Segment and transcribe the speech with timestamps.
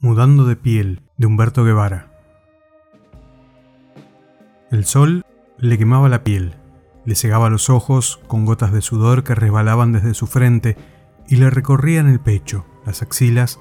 [0.00, 2.06] Mudando de piel, de Humberto Guevara.
[4.70, 6.54] El sol le quemaba la piel,
[7.04, 10.76] le cegaba los ojos con gotas de sudor que resbalaban desde su frente
[11.26, 13.58] y le recorrían el pecho, las axilas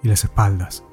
[0.00, 0.84] y las espaldas,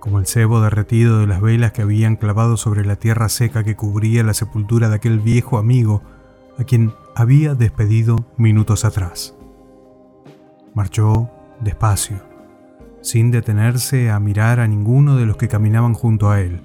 [0.00, 3.76] como el cebo derretido de las velas que habían clavado sobre la tierra seca que
[3.76, 6.02] cubría la sepultura de aquel viejo amigo
[6.58, 9.36] a quien había despedido minutos atrás.
[10.74, 11.30] Marchó
[11.60, 12.27] despacio,
[13.08, 16.60] sin detenerse a mirar a ninguno de los que caminaban junto a él.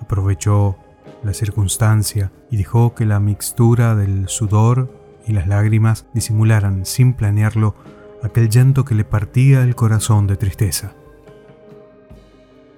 [0.00, 0.78] Aprovechó
[1.22, 7.74] la circunstancia y dejó que la mixtura del sudor y las lágrimas disimularan, sin planearlo,
[8.22, 10.94] aquel llanto que le partía el corazón de tristeza.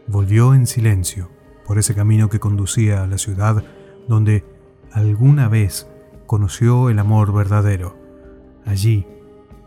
[0.09, 1.31] Volvió en silencio
[1.65, 3.63] por ese camino que conducía a la ciudad
[4.09, 4.45] donde
[4.91, 5.87] alguna vez
[6.27, 7.97] conoció el amor verdadero.
[8.67, 9.07] Allí,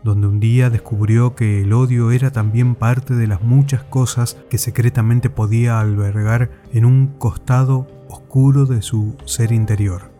[0.02, 4.58] donde un día descubrió que el odio era también parte de las muchas cosas que
[4.58, 10.10] secretamente podía albergar en un costado oscuro de su ser interior.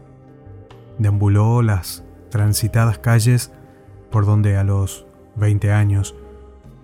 [0.98, 3.52] Deambuló las transitadas calles
[4.10, 5.06] por donde a los
[5.36, 6.14] 20 años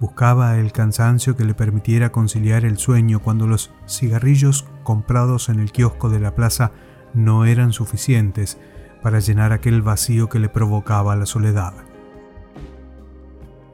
[0.00, 5.72] buscaba el cansancio que le permitiera conciliar el sueño cuando los cigarrillos comprados en el
[5.72, 6.72] kiosco de la plaza
[7.14, 8.58] no eran suficientes
[9.02, 11.87] para llenar aquel vacío que le provocaba la soledad.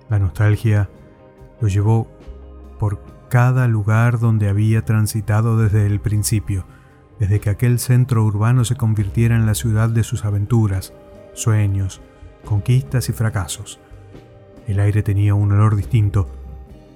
[0.09, 0.89] La nostalgia
[1.61, 2.09] lo llevó
[2.79, 6.67] por cada lugar donde había transitado desde el principio,
[7.19, 10.93] desde que aquel centro urbano se convirtiera en la ciudad de sus aventuras,
[11.33, 12.01] sueños,
[12.45, 13.81] conquistas y fracasos.
[14.67, 16.29] El aire tenía un olor distinto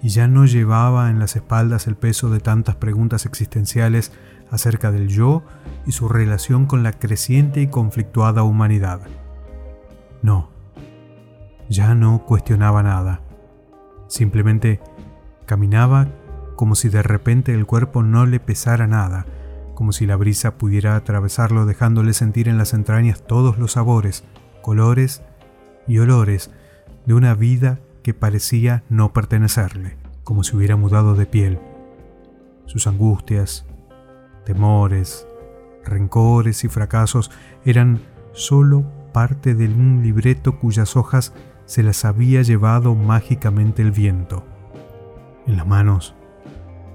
[0.02, 4.12] y ya no llevaba en las espaldas el peso de tantas preguntas existenciales
[4.50, 5.42] acerca del yo
[5.86, 9.00] y su relación con la creciente y conflictuada humanidad.
[10.22, 10.50] No,
[11.68, 13.20] ya no cuestionaba nada.
[14.06, 14.80] Simplemente
[15.46, 16.08] caminaba
[16.56, 19.26] como si de repente el cuerpo no le pesara nada,
[19.74, 24.24] como si la brisa pudiera atravesarlo dejándole sentir en las entrañas todos los sabores,
[24.60, 25.22] colores
[25.86, 26.50] y olores
[27.06, 31.60] de una vida que parecía no pertenecerle, como si hubiera mudado de piel.
[32.66, 33.66] Sus angustias,
[34.44, 35.26] temores,
[35.84, 37.30] rencores y fracasos
[37.64, 38.00] eran
[38.32, 41.32] solo parte de un libreto cuyas hojas
[41.68, 44.42] se las había llevado mágicamente el viento.
[45.46, 46.14] En las manos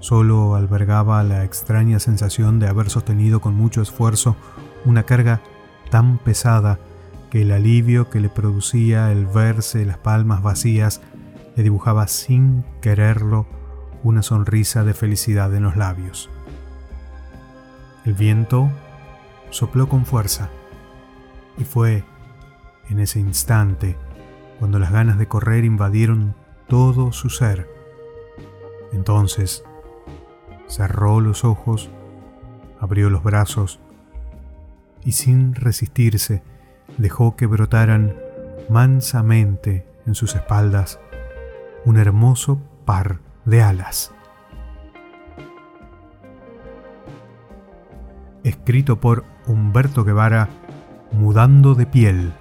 [0.00, 4.36] solo albergaba la extraña sensación de haber sostenido con mucho esfuerzo
[4.84, 5.40] una carga
[5.90, 6.80] tan pesada
[7.30, 11.00] que el alivio que le producía el verse las palmas vacías
[11.54, 13.46] le dibujaba sin quererlo
[14.02, 16.28] una sonrisa de felicidad en los labios.
[18.04, 18.70] El viento
[19.50, 20.50] sopló con fuerza
[21.58, 22.04] y fue
[22.90, 23.96] en ese instante
[24.58, 26.34] cuando las ganas de correr invadieron
[26.68, 27.68] todo su ser.
[28.92, 29.64] Entonces,
[30.66, 31.90] cerró los ojos,
[32.80, 33.80] abrió los brazos
[35.04, 36.42] y sin resistirse
[36.98, 38.16] dejó que brotaran
[38.68, 41.00] mansamente en sus espaldas
[41.84, 44.12] un hermoso par de alas.
[48.42, 50.48] Escrito por Humberto Guevara,
[51.12, 52.34] Mudando de piel